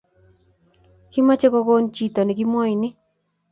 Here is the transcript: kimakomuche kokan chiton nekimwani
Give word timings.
kimakomuche 1.11 1.47
kokan 1.53 1.85
chiton 1.95 2.25
nekimwani 2.27 2.87